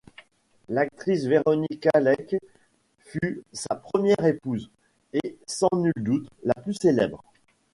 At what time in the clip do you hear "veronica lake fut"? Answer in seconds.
1.27-3.43